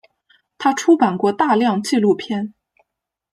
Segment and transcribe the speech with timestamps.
[0.57, 2.55] 他出版过大量纪录片。